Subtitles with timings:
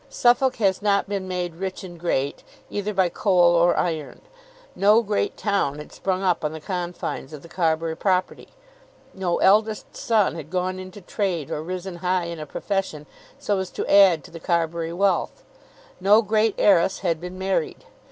[0.09, 4.21] Suffolk has not been made rich and great either by coal or iron.
[4.75, 8.47] No great town had sprung up on the confines of the Carbury property.
[9.13, 13.05] No eldest son had gone into trade or risen high in a profession
[13.37, 15.43] so as to add to the Carbury wealth.
[15.99, 17.85] No great heiress had been married.